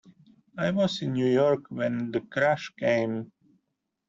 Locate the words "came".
2.79-3.31